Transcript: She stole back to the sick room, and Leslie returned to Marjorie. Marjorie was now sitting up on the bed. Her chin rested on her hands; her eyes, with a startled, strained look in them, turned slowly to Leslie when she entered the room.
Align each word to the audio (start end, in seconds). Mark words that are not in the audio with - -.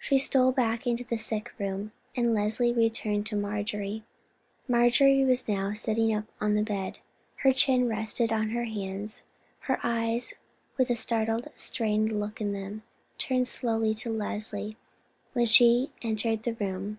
She 0.00 0.18
stole 0.18 0.50
back 0.50 0.82
to 0.82 1.04
the 1.08 1.16
sick 1.16 1.52
room, 1.60 1.92
and 2.16 2.34
Leslie 2.34 2.72
returned 2.72 3.24
to 3.26 3.36
Marjorie. 3.36 4.02
Marjorie 4.66 5.24
was 5.24 5.46
now 5.46 5.72
sitting 5.72 6.12
up 6.12 6.24
on 6.40 6.54
the 6.54 6.62
bed. 6.64 6.98
Her 7.36 7.52
chin 7.52 7.88
rested 7.88 8.32
on 8.32 8.50
her 8.50 8.64
hands; 8.64 9.22
her 9.70 9.78
eyes, 9.84 10.34
with 10.76 10.90
a 10.90 10.96
startled, 10.96 11.46
strained 11.54 12.10
look 12.18 12.40
in 12.40 12.52
them, 12.52 12.82
turned 13.16 13.46
slowly 13.46 13.94
to 13.94 14.10
Leslie 14.10 14.76
when 15.34 15.46
she 15.46 15.92
entered 16.02 16.42
the 16.42 16.54
room. 16.54 16.98